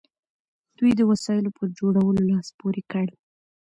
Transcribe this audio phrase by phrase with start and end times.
[0.77, 3.07] دوی د وسایلو په جوړولو لاس پورې کړ.